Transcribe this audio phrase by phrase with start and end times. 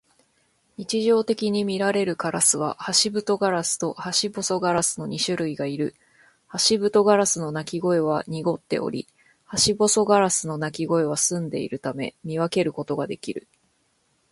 [0.77, 5.93] 日常的にみられるカラスはハシブトガラスとハシボソガラスの二種類がいる。
[6.47, 9.07] ハシブトガラスの鳴き声は濁っており、
[9.45, 13.47] ハシボソガラスの鳴き声は澄んでいるため、見分けることができる。